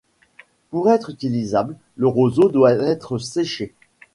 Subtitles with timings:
[0.71, 3.75] Pour être utilisable, le roseau doit être séché.